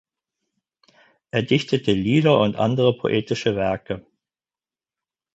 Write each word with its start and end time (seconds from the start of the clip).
Er 1.29 1.43
dichtete 1.43 1.91
Lieder 1.91 2.39
und 2.39 2.55
andere 2.55 2.97
poetische 2.97 3.55
Werke. 3.55 4.03